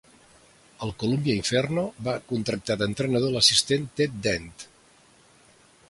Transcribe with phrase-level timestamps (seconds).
[0.85, 4.53] El Columbia Inferno va contractar l'entrenador assistent Ted Dent.